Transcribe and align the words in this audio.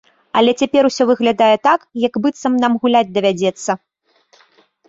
Але 0.39 0.51
цяпер 0.63 0.87
усё 0.89 1.03
выглядае 1.09 1.51
так, 1.67 1.79
як 2.07 2.13
быццам 2.23 2.57
нам 2.65 2.81
гуляць 2.87 3.07
давядзецца. 3.19 3.71